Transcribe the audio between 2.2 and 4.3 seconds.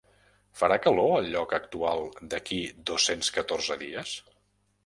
d'aquí dos-cents catorze dies?